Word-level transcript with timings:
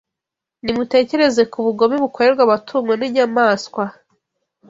Nimutekereze 0.63 1.43
ku 1.51 1.57
bugome 1.65 1.95
bukorerwa 2.03 2.41
amatungo 2.47 2.91
n’inyamaswa 2.95 3.83